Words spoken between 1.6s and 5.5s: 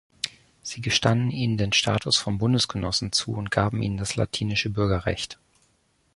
Status von Bundesgenossen zu und gaben ihnen das latinische Bürgerrecht.